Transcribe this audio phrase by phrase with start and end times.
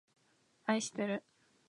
[0.65, 1.23] あいしてる